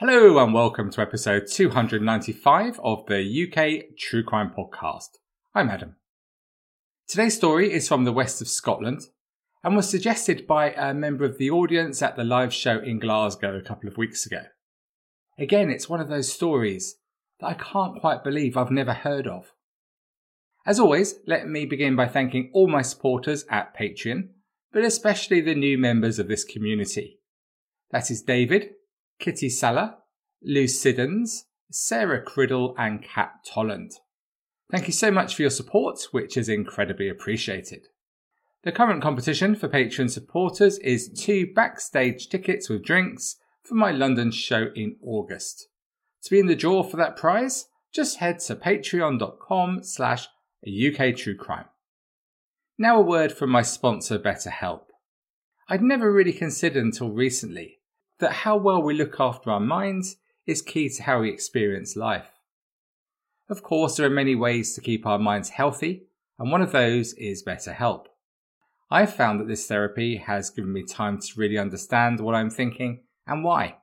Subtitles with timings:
[0.00, 5.18] Hello and welcome to episode 295 of the UK True Crime Podcast.
[5.54, 5.96] I'm Adam.
[7.06, 9.02] Today's story is from the west of Scotland
[9.62, 13.54] and was suggested by a member of the audience at the live show in Glasgow
[13.54, 14.44] a couple of weeks ago.
[15.38, 16.96] Again, it's one of those stories
[17.40, 19.52] that I can't quite believe I've never heard of.
[20.64, 24.28] As always, let me begin by thanking all my supporters at Patreon,
[24.72, 27.18] but especially the new members of this community.
[27.90, 28.70] That is David,
[29.20, 29.98] Kitty Salah,
[30.42, 33.92] Lou Siddons, Sarah Criddle, and Kat Tolland.
[34.70, 37.88] Thank you so much for your support, which is incredibly appreciated.
[38.62, 44.30] The current competition for Patreon supporters is two backstage tickets with drinks for my London
[44.30, 45.68] show in August.
[46.24, 50.28] To be in the draw for that prize, just head to patreon.com slash
[50.66, 51.66] UK True Crime.
[52.78, 54.82] Now a word from my sponsor BetterHelp.
[55.68, 57.79] I'd never really considered until recently
[58.20, 62.30] that how well we look after our minds is key to how we experience life.
[63.48, 66.04] Of course, there are many ways to keep our minds healthy,
[66.38, 68.06] and one of those is BetterHelp.
[68.90, 73.02] I've found that this therapy has given me time to really understand what I'm thinking
[73.26, 73.76] and why.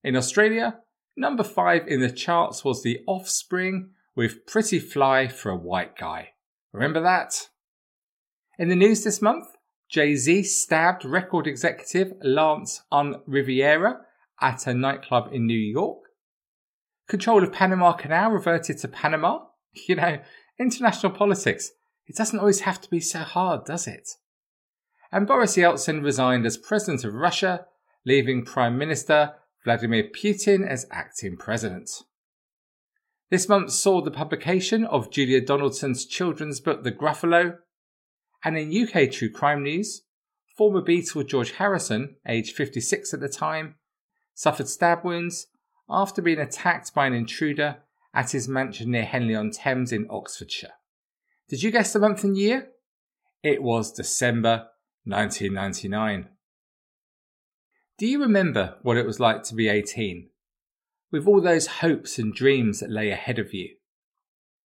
[0.03, 0.81] In Australia,
[1.17, 6.33] number five in the charts was The Offspring with Pretty Fly for a White Guy.
[6.71, 7.49] Remember that?
[8.59, 9.47] In the news this month,
[9.89, 14.01] Jay Z stabbed record executive Lance Un Rivera
[14.39, 16.03] at a nightclub in New York.
[17.07, 19.39] Control of Panama Canal reverted to Panama.
[19.87, 20.19] You know,
[20.59, 21.71] international politics,
[22.05, 24.07] it doesn't always have to be so hard, does it?
[25.13, 27.67] And Boris Yeltsin resigned as president of Russia,
[28.03, 31.87] leaving Prime Minister Vladimir Putin as acting president.
[33.29, 37.57] This month saw the publication of Julia Donaldson's children's book The Gruffalo,
[38.43, 40.01] and in UK true crime news,
[40.57, 43.75] former Beatle George Harrison, aged 56 at the time,
[44.33, 45.45] suffered stab wounds
[45.87, 47.77] after being attacked by an intruder
[48.15, 50.73] at his mansion near Henley on Thames in Oxfordshire.
[51.49, 52.69] Did you guess the month and year?
[53.43, 54.69] It was December
[55.05, 56.29] 1999.
[57.97, 60.29] Do you remember what it was like to be 18?
[61.11, 63.75] With all those hopes and dreams that lay ahead of you?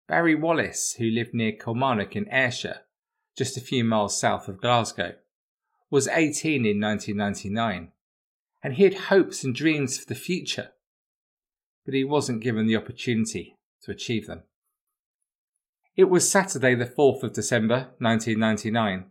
[0.06, 2.82] Barry Wallace, who lived near Kilmarnock in Ayrshire,
[3.36, 5.14] just a few miles south of Glasgow,
[5.90, 7.92] was 18 in 1999,
[8.62, 10.70] and he had hopes and dreams for the future,
[11.84, 14.42] but he wasn't given the opportunity to achieve them.
[15.96, 19.06] It was Saturday, the 4th of December 1999,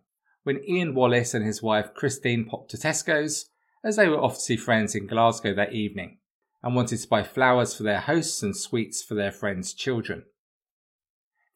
[0.45, 3.49] when Ian Wallace and his wife Christine popped to Tesco's
[3.83, 6.19] as they were off to see friends in Glasgow that evening
[6.61, 10.23] and wanted to buy flowers for their hosts and sweets for their friends' children.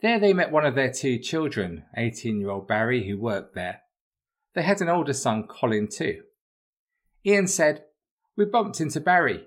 [0.01, 3.81] There they met one of their two children, 18 year old Barry, who worked there.
[4.55, 6.23] They had an older son, Colin, too.
[7.23, 7.83] Ian said,
[8.35, 9.45] We bumped into Barry.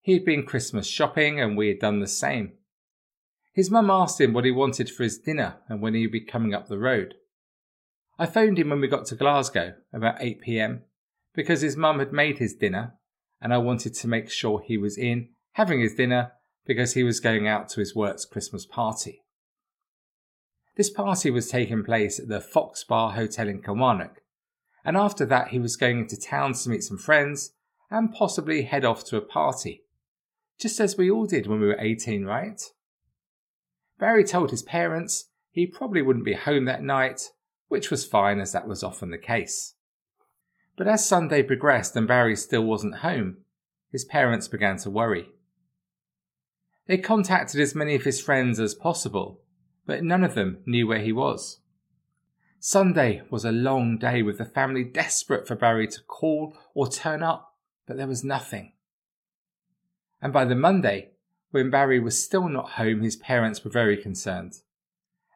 [0.00, 2.54] He'd been Christmas shopping and we had done the same.
[3.52, 6.54] His mum asked him what he wanted for his dinner and when he'd be coming
[6.54, 7.14] up the road.
[8.20, 10.82] I phoned him when we got to Glasgow, about 8 pm,
[11.34, 12.92] because his mum had made his dinner
[13.40, 16.32] and I wanted to make sure he was in having his dinner
[16.66, 19.22] because he was going out to his work's Christmas party.
[20.76, 24.20] This party was taking place at the Fox Bar Hotel in Kilmarnock,
[24.84, 27.54] and after that he was going into town to meet some friends
[27.90, 29.84] and possibly head off to a party.
[30.58, 32.60] Just as we all did when we were 18, right?
[33.98, 37.30] Barry told his parents he probably wouldn't be home that night,
[37.70, 39.74] which was fine as that was often the case.
[40.76, 43.38] But as Sunday progressed and Barry still wasn't home,
[43.92, 45.28] his parents began to worry.
[46.88, 49.40] They contacted as many of his friends as possible,
[49.86, 51.60] but none of them knew where he was.
[52.58, 57.22] Sunday was a long day with the family desperate for Barry to call or turn
[57.22, 57.54] up,
[57.86, 58.72] but there was nothing.
[60.20, 61.12] And by the Monday,
[61.52, 64.54] when Barry was still not home, his parents were very concerned.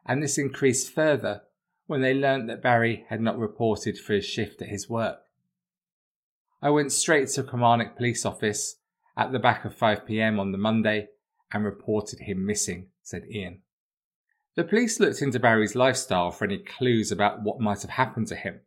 [0.05, 1.43] And this increased further
[1.87, 5.19] when they learnt that Barry had not reported for his shift at his work.
[6.61, 8.77] I went straight to Kilmarnock Police Office
[9.15, 11.07] at the back of 5pm on the Monday
[11.51, 13.61] and reported him missing, said Ian.
[14.55, 18.35] The police looked into Barry's lifestyle for any clues about what might have happened to
[18.35, 18.61] him.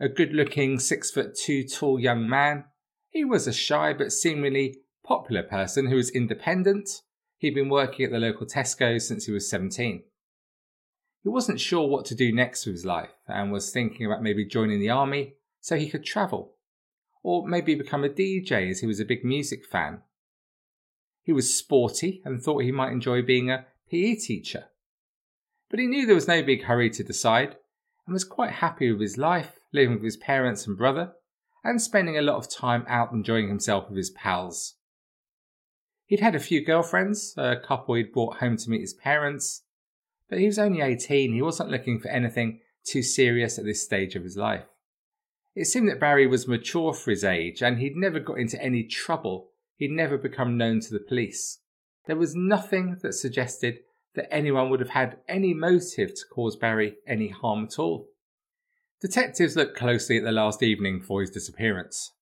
[0.00, 2.64] A good looking, six foot two tall young man,
[3.10, 6.88] he was a shy but seemingly popular person who was independent.
[7.36, 10.02] He'd been working at the local Tesco since he was 17.
[11.22, 14.44] He wasn't sure what to do next with his life and was thinking about maybe
[14.44, 16.54] joining the army so he could travel,
[17.22, 20.02] or maybe become a DJ as he was a big music fan.
[21.22, 24.66] He was sporty and thought he might enjoy being a PE teacher.
[25.68, 27.56] But he knew there was no big hurry to decide
[28.06, 31.12] and was quite happy with his life, living with his parents and brother,
[31.62, 34.76] and spending a lot of time out enjoying himself with his pals.
[36.06, 39.64] He'd had a few girlfriends, a couple he'd brought home to meet his parents,
[40.28, 44.14] but he was only 18, he wasn't looking for anything too serious at this stage
[44.14, 44.64] of his life.
[45.54, 48.84] It seemed that Barry was mature for his age and he'd never got into any
[48.84, 51.60] trouble, he'd never become known to the police.
[52.06, 53.80] There was nothing that suggested
[54.14, 58.08] that anyone would have had any motive to cause Barry any harm at all.
[59.00, 62.12] Detectives looked closely at the last evening for his disappearance.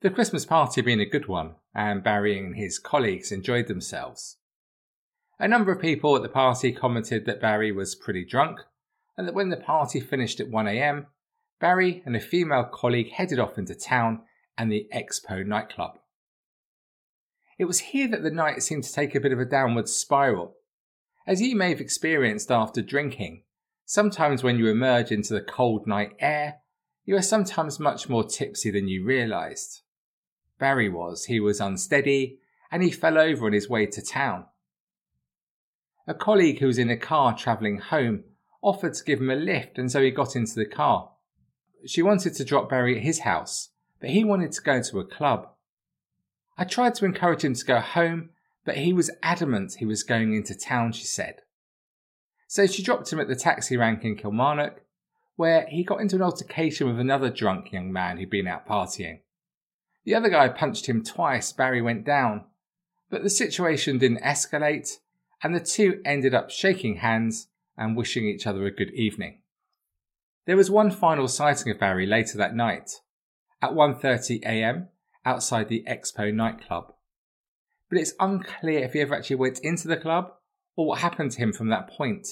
[0.00, 4.36] The Christmas party being a good one, and Barry and his colleagues enjoyed themselves.
[5.40, 8.60] A number of people at the party commented that Barry was pretty drunk,
[9.16, 11.06] and that when the party finished at 1am,
[11.60, 14.22] Barry and a female colleague headed off into town
[14.56, 15.98] and the Expo nightclub.
[17.56, 20.56] It was here that the night seemed to take a bit of a downward spiral.
[21.26, 23.44] As you may have experienced after drinking,
[23.84, 26.58] sometimes when you emerge into the cold night air,
[27.04, 29.82] you are sometimes much more tipsy than you realised.
[30.58, 31.26] Barry was.
[31.26, 32.38] He was unsteady
[32.70, 34.46] and he fell over on his way to town.
[36.08, 38.24] A colleague who was in a car travelling home
[38.62, 41.10] offered to give him a lift and so he got into the car.
[41.86, 43.68] She wanted to drop Barry at his house,
[44.00, 45.50] but he wanted to go to a club.
[46.56, 48.30] I tried to encourage him to go home,
[48.64, 51.42] but he was adamant he was going into town, she said.
[52.46, 54.80] So she dropped him at the taxi rank in Kilmarnock,
[55.36, 59.20] where he got into an altercation with another drunk young man who'd been out partying.
[60.04, 62.46] The other guy punched him twice, Barry went down.
[63.10, 64.96] But the situation didn't escalate,
[65.42, 69.40] and the two ended up shaking hands and wishing each other a good evening.
[70.46, 72.90] There was one final sighting of Barry later that night,
[73.60, 74.88] at 1:30 a.m.
[75.24, 76.94] outside the Expo nightclub.
[77.88, 80.32] But it's unclear if he ever actually went into the club
[80.76, 82.26] or what happened to him from that point.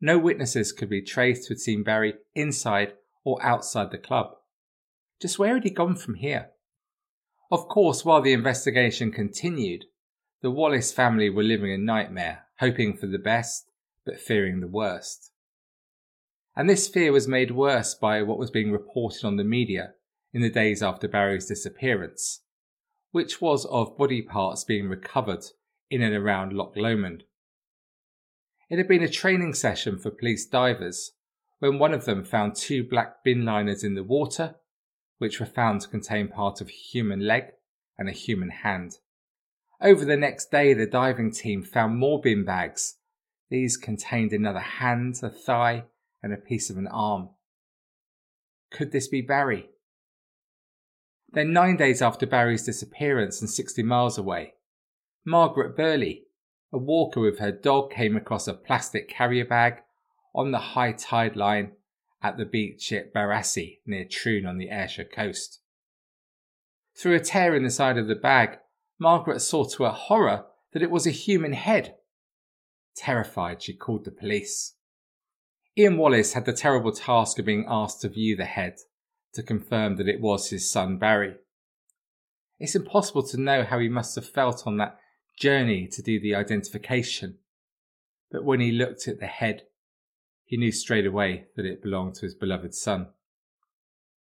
[0.00, 2.94] No witnesses could be traced who had seen Barry inside
[3.24, 4.34] or outside the club.
[5.20, 6.50] Just where had he gone from here?
[7.50, 9.84] Of course, while the investigation continued,
[10.42, 13.70] the Wallace family were living a nightmare, hoping for the best,
[14.04, 15.30] but fearing the worst.
[16.56, 19.94] And this fear was made worse by what was being reported on the media
[20.32, 22.42] in the days after Barry's disappearance,
[23.12, 25.44] which was of body parts being recovered
[25.90, 27.24] in and around Loch Lomond.
[28.68, 31.12] It had been a training session for police divers
[31.60, 34.56] when one of them found two black bin liners in the water
[35.18, 37.44] which were found to contain part of a human leg
[37.96, 38.96] and a human hand.
[39.82, 42.98] Over the next day, the diving team found more bin bags.
[43.50, 45.84] These contained another hand, a thigh,
[46.22, 47.30] and a piece of an arm.
[48.70, 49.70] Could this be Barry?
[51.32, 54.54] Then, nine days after Barry's disappearance and 60 miles away,
[55.24, 56.26] Margaret Burley,
[56.72, 59.82] a walker with her dog, came across a plastic carrier bag
[60.32, 61.72] on the high tide line
[62.22, 65.60] at the beach at Barassie near Troon on the Ayrshire coast.
[66.96, 68.58] Through a tear in the side of the bag,
[69.02, 71.96] Margaret saw to her horror that it was a human head.
[72.94, 74.76] Terrified, she called the police.
[75.76, 78.76] Ian Wallace had the terrible task of being asked to view the head
[79.34, 81.34] to confirm that it was his son Barry.
[82.60, 84.98] It's impossible to know how he must have felt on that
[85.36, 87.38] journey to do the identification,
[88.30, 89.62] but when he looked at the head,
[90.44, 93.08] he knew straight away that it belonged to his beloved son.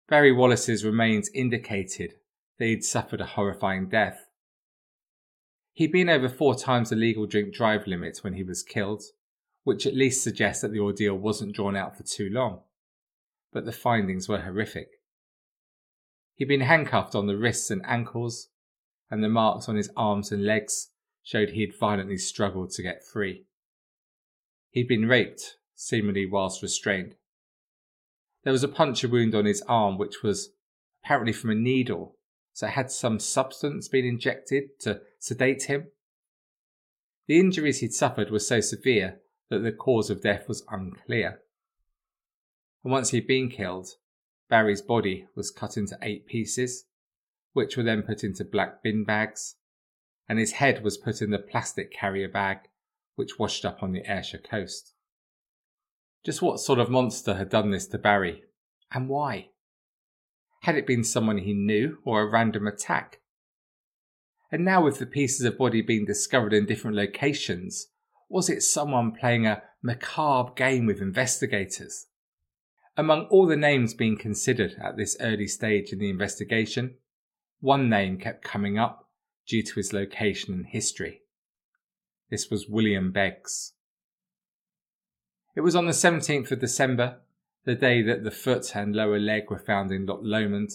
[0.09, 2.15] Barry Wallace's remains indicated
[2.59, 4.27] that he'd suffered a horrifying death.
[5.75, 9.03] He'd been over four times the legal drink drive limit when he was killed,
[9.65, 12.61] which at least suggests that the ordeal wasn't drawn out for too long.
[13.53, 14.89] But the findings were horrific.
[16.37, 18.49] He'd been handcuffed on the wrists and ankles,
[19.11, 20.91] and the marks on his arms and legs
[21.25, 23.45] showed he had violently struggled to get free.
[24.71, 27.17] He'd been raped, seemingly whilst restrained.
[28.45, 30.51] There was a puncture wound on his arm, which was
[31.03, 32.17] apparently from a needle,
[32.53, 35.87] so had some substance been injected to sedate him.
[37.29, 41.41] The injuries he'd suffered were so severe that the cause of death was unclear.
[42.85, 43.89] And once he'd been killed,
[44.51, 46.85] Barry's body was cut into eight pieces,
[47.55, 49.57] which were then put into black bin bags,
[50.29, 52.59] and his head was put in the plastic carrier bag
[53.15, 54.93] which washed up on the Ayrshire coast.
[56.23, 58.43] Just what sort of monster had done this to Barry,
[58.93, 59.49] and why?
[60.65, 63.21] Had it been someone he knew or a random attack?
[64.55, 67.89] And now, with the pieces of body being discovered in different locations,
[68.29, 72.07] was it someone playing a macabre game with investigators?
[72.97, 76.99] Among all the names being considered at this early stage in the investigation,
[77.59, 79.11] one name kept coming up
[79.45, 81.23] due to his location and history.
[82.31, 83.73] This was William Beggs.
[85.57, 87.23] It was on the 17th of December,
[87.65, 90.71] the day that the foot and lower leg were found in Loch Lomond,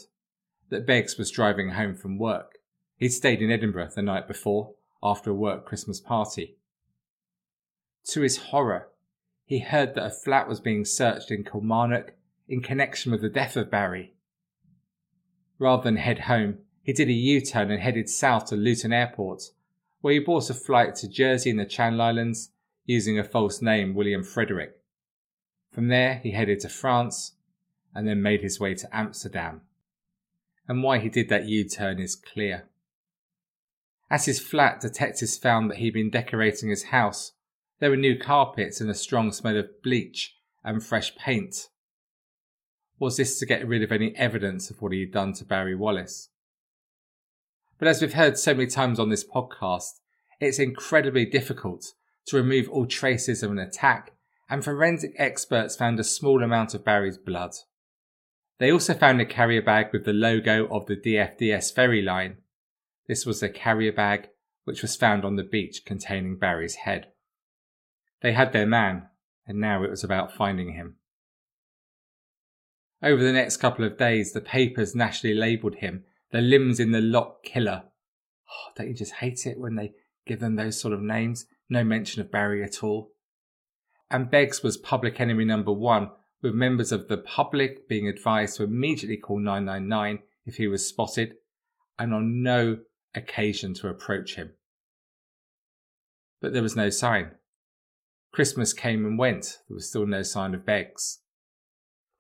[0.68, 2.59] that Beggs was driving home from work.
[3.00, 6.58] He'd stayed in Edinburgh the night before, after a work Christmas party.
[8.10, 8.90] To his horror,
[9.46, 12.12] he heard that a flat was being searched in Kilmarnock
[12.50, 14.16] in connection with the death of Barry.
[15.58, 19.44] Rather than head home, he did a U turn and headed south to Luton Airport,
[20.02, 22.52] where he bought a flight to Jersey in the Channel Islands
[22.86, 24.76] using a false name, William Frederick.
[25.72, 27.34] From there, he headed to France
[27.96, 29.62] and then made his way to Amsterdam.
[30.68, 32.68] And why he did that U turn is clear.
[34.12, 37.34] At his flat, detectives found that he'd been decorating his house.
[37.80, 41.68] There were new carpets and a strong smell of bleach and fresh paint.
[43.00, 45.76] Was this to get rid of any evidence of what he had done to Barry
[45.76, 46.30] Wallace?
[47.78, 50.00] But as we've heard so many times on this podcast,
[50.42, 51.94] it's incredibly difficult
[52.26, 54.14] to remove all traces of an attack,
[54.50, 57.52] and forensic experts found a small amount of Barry's blood.
[58.58, 62.38] They also found a carrier bag with the logo of the DFDS ferry line.
[63.10, 64.30] This was a carrier bag
[64.66, 67.08] which was found on the beach containing Barry's head.
[68.22, 69.08] They had their man,
[69.48, 70.98] and now it was about finding him.
[73.02, 77.02] Over the next couple of days, the papers nationally labelled him the limbs in the
[77.02, 77.86] loch killer.
[78.48, 79.94] Oh, don't you just hate it when they
[80.28, 81.48] give them those sort of names?
[81.68, 83.12] no mention of Barry at all.
[84.12, 86.10] And Beggs was public enemy number one,
[86.42, 91.36] with members of the public being advised to immediately call 999 if he was spotted,
[91.98, 92.80] and on no
[93.20, 94.52] occasion to approach him.
[96.42, 97.32] But there was no sign.
[98.32, 101.20] Christmas came and went, there was still no sign of Beggs.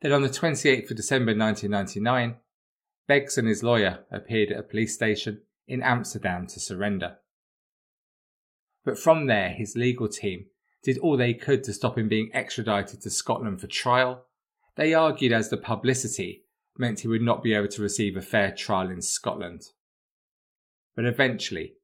[0.02, 2.36] Then on the 28th of December 1999,
[3.08, 7.18] Beggs and his lawyer appeared at a police station in Amsterdam to surrender.
[8.86, 10.46] But from there, his legal team
[10.84, 14.26] did all they could to stop him being extradited to Scotland for trial.
[14.76, 16.46] They argued as the publicity
[16.78, 19.64] meant he would not be able to receive a fair trial in Scotland.
[21.00, 21.76] But eventually,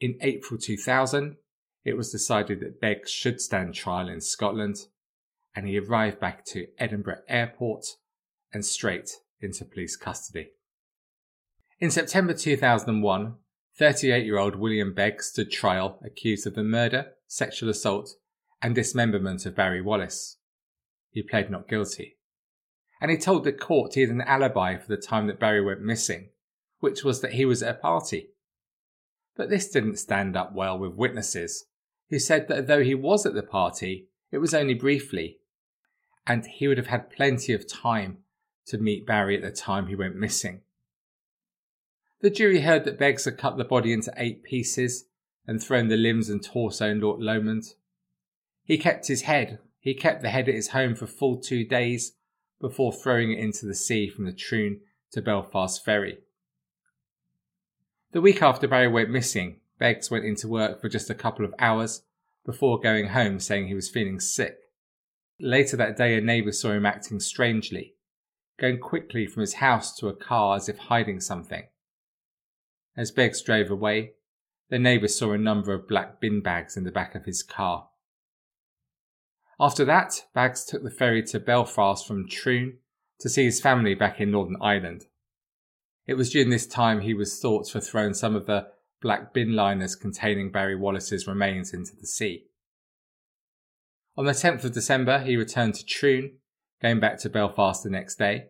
[0.00, 1.36] in April 2000,
[1.84, 4.88] it was decided that Beggs should stand trial in Scotland,
[5.54, 7.86] and he arrived back to Edinburgh Airport
[8.52, 9.08] and straight
[9.40, 10.48] into police custody.
[11.78, 13.36] In September 2001,
[13.78, 18.16] 38 year old William Beggs stood trial accused of the murder, sexual assault,
[18.60, 20.38] and dismemberment of Barry Wallace.
[21.12, 22.16] He pled not guilty.
[23.00, 25.82] And he told the court he had an alibi for the time that Barry went
[25.82, 26.30] missing,
[26.80, 28.30] which was that he was at a party.
[29.36, 31.66] But this didn't stand up well with witnesses,
[32.10, 35.38] who said that though he was at the party, it was only briefly,
[36.26, 38.18] and he would have had plenty of time
[38.66, 40.62] to meet Barry at the time he went missing.
[42.20, 45.04] The jury heard that Beggs had cut the body into eight pieces
[45.46, 47.74] and thrown the limbs and torso in Loch Lomond.
[48.64, 49.58] He kept his head.
[49.78, 52.12] He kept the head at his home for full two days
[52.60, 54.80] before throwing it into the sea from the Troon
[55.12, 56.18] to Belfast Ferry.
[58.16, 61.52] The week after Barry went missing, Beggs went into work for just a couple of
[61.58, 62.00] hours
[62.46, 64.56] before going home saying he was feeling sick.
[65.38, 67.94] Later that day, a neighbour saw him acting strangely,
[68.58, 71.64] going quickly from his house to a car as if hiding something.
[72.96, 74.12] As Beggs drove away,
[74.70, 77.90] the neighbour saw a number of black bin bags in the back of his car.
[79.60, 82.78] After that, Beggs took the ferry to Belfast from Troon
[83.20, 85.04] to see his family back in Northern Ireland.
[86.06, 88.68] It was during this time he was thought to have thrown some of the
[89.02, 92.46] black bin liners containing Barry Wallace's remains into the sea.
[94.16, 96.38] On the 10th of December, he returned to Troon,
[96.80, 98.46] going back to Belfast the next day.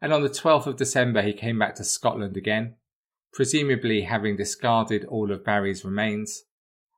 [0.00, 2.76] And on the 12th of December, he came back to Scotland again,
[3.32, 6.44] presumably having discarded all of Barry's remains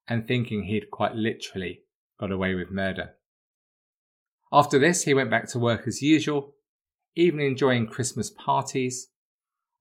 [0.07, 1.81] and thinking he'd quite literally
[2.19, 3.15] got away with murder.
[4.53, 6.55] After this, he went back to work as usual,
[7.17, 9.09] even enjoying Christmas parties,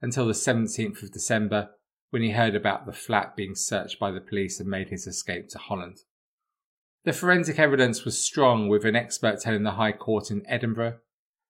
[0.04, 1.70] until the 17th of December
[2.10, 5.48] when he heard about the flat being searched by the police and made his escape
[5.48, 6.00] to Holland.
[7.06, 10.98] The forensic evidence was strong, with an expert telling the High Court in Edinburgh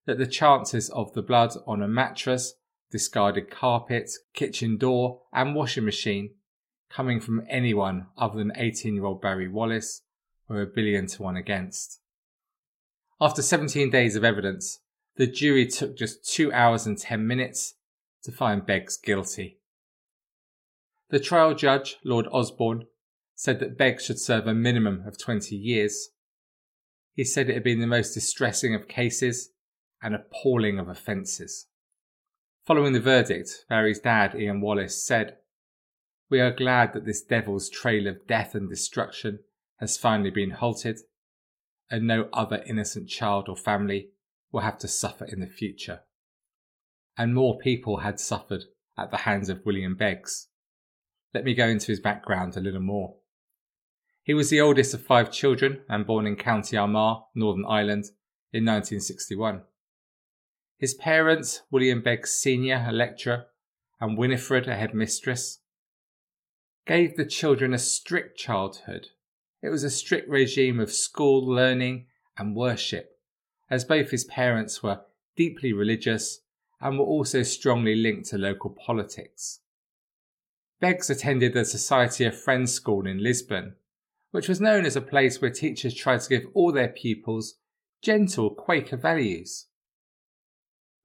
[0.06, 2.54] that the chances of the blood on a mattress,
[2.92, 6.30] discarded carpet, kitchen door, and washing machine
[6.88, 10.02] coming from anyone other than 18 year old Barry Wallace
[10.48, 12.00] were a billion to one against.
[13.20, 14.78] After 17 days of evidence,
[15.16, 17.74] the jury took just 2 hours and 10 minutes
[18.24, 19.58] to find Beggs guilty.
[21.10, 22.86] The trial judge, Lord Osborne,
[23.34, 26.10] said that Beggs should serve a minimum of 20 years.
[27.12, 29.50] He said it had been the most distressing of cases
[30.02, 31.66] and appalling of offences.
[32.66, 35.36] Following the verdict, Barry's dad, Ian Wallace, said,
[36.30, 39.40] We are glad that this devil's trail of death and destruction
[39.80, 41.00] has finally been halted,
[41.90, 44.10] and no other innocent child or family
[44.50, 46.00] will have to suffer in the future.
[47.16, 48.64] And more people had suffered
[48.98, 50.48] at the hands of William Beggs.
[51.32, 53.16] Let me go into his background a little more.
[54.22, 58.04] He was the oldest of five children and born in County Armagh, Northern Ireland,
[58.52, 59.62] in 1961.
[60.78, 63.46] His parents, William Beggs Sr., a lecturer,
[64.00, 65.60] and Winifred, a headmistress,
[66.86, 69.08] gave the children a strict childhood.
[69.62, 73.18] It was a strict regime of school learning and worship,
[73.70, 75.00] as both his parents were
[75.36, 76.40] deeply religious
[76.84, 79.60] and were also strongly linked to local politics.
[80.80, 83.76] Beggs attended the Society of Friends School in Lisburn,
[84.32, 87.54] which was known as a place where teachers tried to give all their pupils
[88.02, 89.66] gentle Quaker values.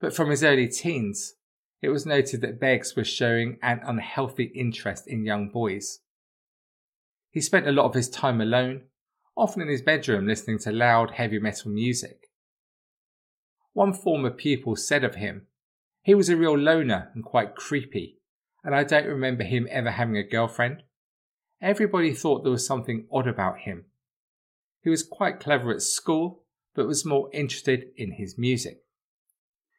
[0.02, 1.36] But from his early teens,
[1.82, 6.00] it was noted that Beggs was showing an unhealthy interest in young boys.
[7.32, 8.82] He spent a lot of his time alone,
[9.38, 12.32] often in his bedroom listening to loud heavy metal music.
[13.72, 15.46] One former pupil said of him,
[16.10, 18.18] he was a real loner and quite creepy,
[18.64, 20.82] and I don't remember him ever having a girlfriend.
[21.62, 23.86] Everybody thought there was something odd about him.
[24.82, 28.80] He was quite clever at school, but was more interested in his music.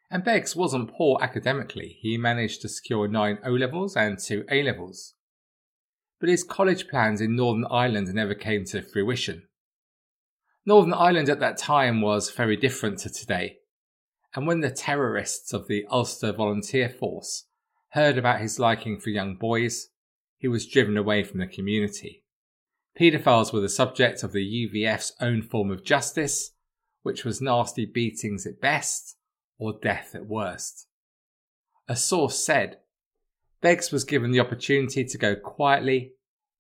[0.09, 1.99] And Beggs wasn't poor academically.
[2.01, 5.15] He managed to secure nine O levels and two A levels.
[6.21, 9.49] But his college plans in Northern Ireland never came to fruition.
[10.65, 13.57] Northern Ireland at that time was very different to today.
[14.35, 17.47] And when the terrorists of the Ulster Volunteer Force
[17.91, 19.89] heard about his liking for young boys,
[20.39, 22.23] he was driven away from the community.
[22.99, 26.53] Paedophiles were the subject of the UVF's own form of justice,
[27.03, 29.17] which was nasty beatings at best
[29.59, 30.87] or death at worst.
[31.89, 32.79] A source said,
[33.61, 36.13] Beggs was given the opportunity to go quietly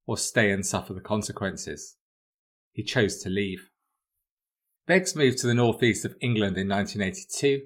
[0.07, 1.97] or stay and suffer the consequences.
[2.73, 3.70] He chose to leave.
[4.91, 7.63] Beggs moved to the northeast of England in 1982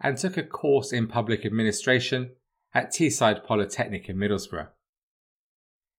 [0.00, 2.30] and took a course in public administration
[2.72, 4.68] at Teesside Polytechnic in Middlesbrough.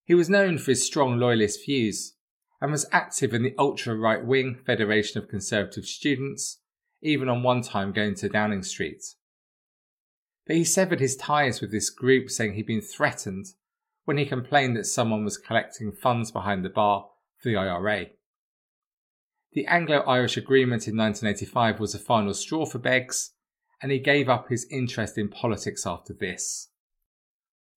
[0.06, 2.15] He was known for his strong loyalist views
[2.60, 6.62] and was active in the ultra right wing Federation of Conservative Students,
[6.99, 9.04] even on one time going to Downing Street.
[10.47, 13.45] But he severed his ties with this group, saying he'd been threatened
[14.06, 18.08] when he complained that someone was collecting funds behind the bar for the IRA.
[19.56, 23.32] The Anglo Irish Agreement in 1985 was the final straw for Beggs,
[23.82, 26.72] and he gave up his interest in politics after this.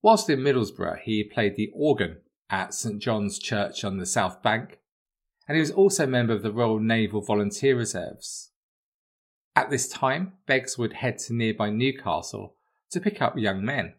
[0.02, 2.16] Whilst in Middlesbrough, he played the organ
[2.50, 4.80] at St John's Church on the South Bank,
[5.46, 8.50] and he was also a member of the Royal Naval Volunteer Reserves.
[9.54, 12.56] At this time, Beggs would head to nearby Newcastle
[12.90, 13.94] to pick up young men.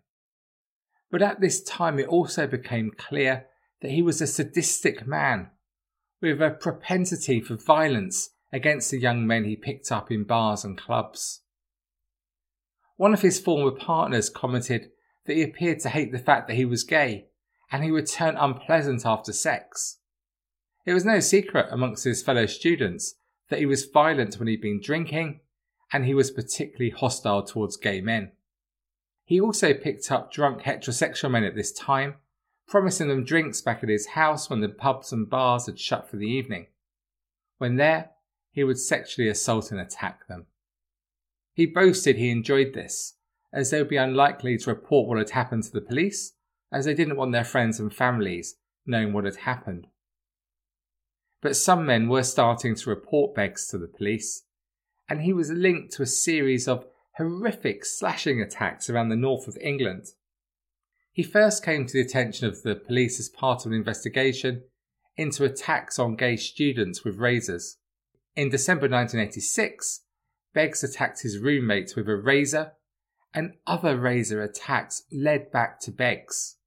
[1.10, 3.46] But at this time, it also became clear
[3.82, 5.52] that he was a sadistic man
[6.22, 10.78] with a propensity for violence against the young men he picked up in bars and
[10.78, 11.42] clubs.
[12.98, 14.92] One of his former partners commented
[15.26, 17.28] that he appeared to hate the fact that he was gay
[17.72, 20.00] and he would turn unpleasant after sex.
[20.86, 23.16] It was no secret amongst his fellow students
[23.50, 25.42] that he was violent when he'd been drinking
[25.94, 28.32] and he was particularly hostile towards gay men.
[29.24, 32.16] He also picked up drunk heterosexual men at this time,
[32.70, 36.18] promising them drinks back at his house when the pubs and bars had shut for
[36.18, 36.68] the evening.
[37.58, 38.12] When there,
[38.52, 40.46] he would sexually assault and attack them.
[41.54, 43.16] He boasted he enjoyed this,
[43.52, 46.34] as they would be unlikely to report what had happened to the police,
[46.72, 48.56] as they didn't want their friends and families
[48.86, 49.88] knowing what had happened.
[51.42, 54.44] But some men were starting to report Beggs to the police,
[55.10, 56.86] and he was linked to a series of
[57.18, 60.08] horrific slashing attacks around the north of England.
[61.12, 64.64] He first came to the attention of the police as part of an investigation
[65.18, 67.78] into attacks on gay students with razors.
[68.36, 70.06] In December 1986,
[70.54, 72.74] Beggs attacked his roommate with a razor,
[73.34, 76.58] and other razor attacks led back to Beggs.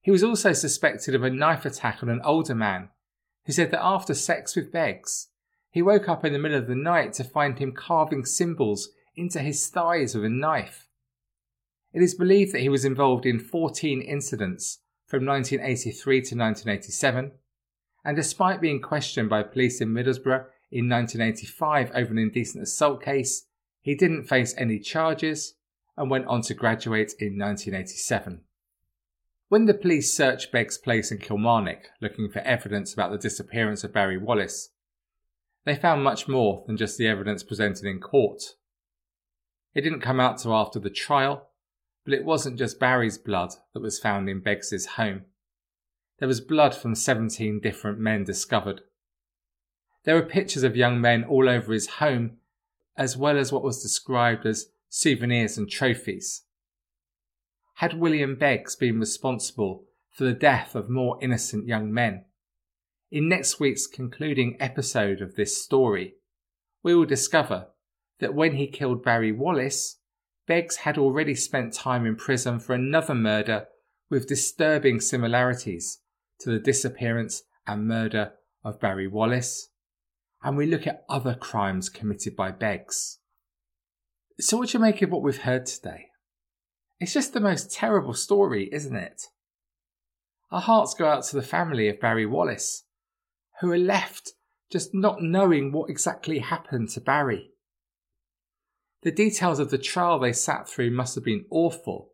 [0.00, 2.90] He was also suspected of a knife attack on an older man
[3.44, 5.28] who said that after sex with Beggs,
[5.70, 9.40] he woke up in the middle of the night to find him carving symbols into
[9.40, 10.85] his thighs with a knife.
[11.96, 17.32] It is believed that he was involved in 14 incidents from 1983 to 1987,
[18.04, 23.46] and despite being questioned by police in Middlesbrough in 1985 over an indecent assault case,
[23.80, 25.54] he didn't face any charges
[25.96, 28.42] and went on to graduate in 1987.
[29.48, 33.94] When the police searched Begg's place in Kilmarnock looking for evidence about the disappearance of
[33.94, 34.68] Barry Wallace,
[35.64, 38.42] they found much more than just the evidence presented in court.
[39.74, 41.52] It didn't come out till after the trial,
[42.06, 45.26] but it wasn't just Barry's blood that was found in Beggs's home.
[46.18, 48.80] There was blood from 17 different men discovered.
[50.04, 52.38] There were pictures of young men all over his home,
[52.96, 56.46] as well as what was described as souvenirs and trophies
[57.76, 62.24] had William Beggs been responsible for the death of more innocent young men?
[63.10, 66.14] In next week's concluding episode of this story,
[66.82, 67.68] we will discover
[68.18, 69.98] that when he killed Barry Wallace,
[70.46, 73.66] Beggs had already spent time in prison for another murder
[74.08, 76.00] with disturbing similarities
[76.40, 78.32] to the disappearance and murder
[78.64, 79.70] of Barry Wallace.
[80.42, 83.18] And we look at other crimes committed by Beggs.
[84.38, 86.06] So, what do you make of what we've heard today?
[87.00, 89.22] It's just the most terrible story, isn't it?
[90.50, 92.84] Our hearts go out to the family of Barry Wallace,
[93.60, 94.32] who are left
[94.70, 97.50] just not knowing what exactly happened to Barry.
[99.06, 102.10] The details of the trial they sat through must have been awful,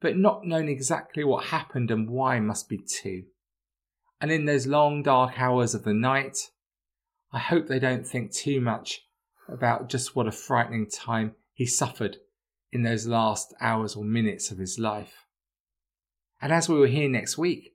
[0.00, 3.24] but not knowing exactly what happened and why must be too.
[4.18, 6.38] And in those long dark hours of the night,
[7.34, 9.02] I hope they don't think too much
[9.46, 12.16] about just what a frightening time he suffered
[12.72, 15.26] in those last hours or minutes of his life.
[16.40, 17.74] And as we will hear next week,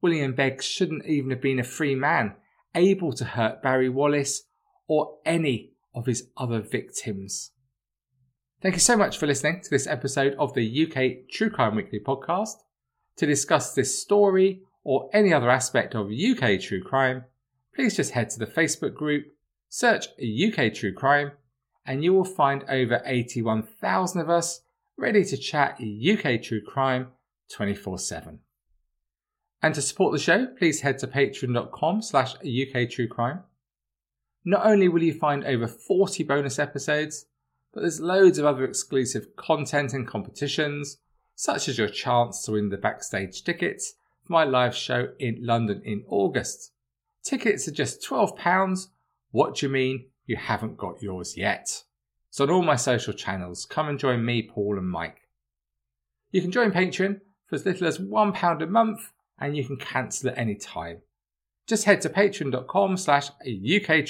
[0.00, 2.36] William Beggs shouldn't even have been a free man
[2.74, 4.44] able to hurt Barry Wallace
[4.88, 7.50] or any of his other victims.
[8.62, 11.98] Thank you so much for listening to this episode of the UK True Crime Weekly
[11.98, 12.62] podcast.
[13.16, 17.24] To discuss this story or any other aspect of UK true crime,
[17.74, 19.24] please just head to the Facebook group,
[19.68, 21.32] search UK True Crime,
[21.84, 24.60] and you will find over 81,000 of us
[24.96, 27.08] ready to chat UK true crime
[27.52, 28.38] 24 7.
[29.60, 33.40] And to support the show, please head to patreon.com slash UK true crime.
[34.44, 37.26] Not only will you find over 40 bonus episodes,
[37.72, 40.98] but there's loads of other exclusive content and competitions,
[41.34, 45.82] such as your chance to win the backstage tickets for my live show in London
[45.84, 46.72] in August.
[47.24, 48.88] Tickets are just £12.
[49.30, 50.06] What do you mean?
[50.26, 51.84] you haven't got yours yet.
[52.30, 55.28] So on all my social channels, come and join me, Paul and Mike.
[56.30, 60.30] You can join Patreon for as little as £1 a month and you can cancel
[60.30, 61.02] at any time.
[61.66, 64.06] Just head to patreon.com slash UK.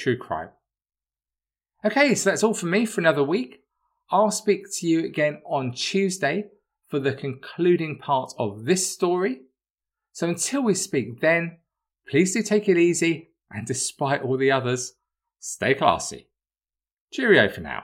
[1.85, 3.61] Okay, so that's all from me for another week.
[4.09, 6.45] I'll speak to you again on Tuesday
[6.87, 9.41] for the concluding part of this story.
[10.13, 11.57] So until we speak then,
[12.07, 14.93] please do take it easy and despite all the others,
[15.39, 16.27] stay classy.
[17.11, 17.83] Cheerio for now.